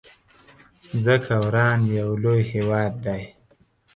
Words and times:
څه 1.03 1.15
که 1.25 1.35
وران 1.43 1.79
يو 1.97 2.09
لوی 2.23 2.41
هيواد 2.51 2.91
دی 3.05 3.23